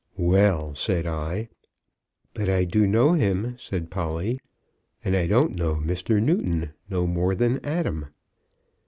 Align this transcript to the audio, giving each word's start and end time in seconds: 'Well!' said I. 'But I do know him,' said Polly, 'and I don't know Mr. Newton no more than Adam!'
'Well!' 0.17 0.73
said 0.73 1.05
I. 1.05 1.49
'But 2.33 2.49
I 2.49 2.63
do 2.63 2.87
know 2.87 3.13
him,' 3.13 3.53
said 3.59 3.91
Polly, 3.91 4.39
'and 5.05 5.15
I 5.15 5.27
don't 5.27 5.55
know 5.55 5.75
Mr. 5.75 6.19
Newton 6.19 6.71
no 6.89 7.05
more 7.05 7.35
than 7.35 7.63
Adam!' 7.63 8.07